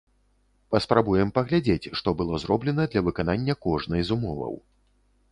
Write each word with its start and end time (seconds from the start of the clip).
Паспрабуем 0.75 1.29
паглядзець, 1.35 1.91
што 1.99 2.13
было 2.21 2.39
зроблена 2.43 2.85
для 2.93 3.03
выканання 3.09 3.55
кожнай 3.67 4.01
з 4.07 4.15
умоваў. 4.17 4.53